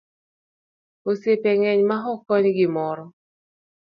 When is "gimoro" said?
2.57-3.05